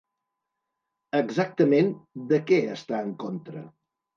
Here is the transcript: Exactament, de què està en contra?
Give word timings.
Exactament, 1.19 1.93
de 2.33 2.41
què 2.49 2.61
està 2.79 3.07
en 3.11 3.13
contra? 3.27 3.67